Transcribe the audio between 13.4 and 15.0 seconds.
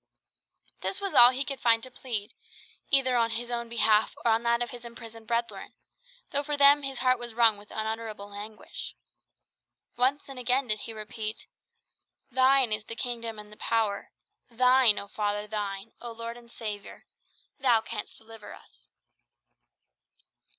the power. Thine,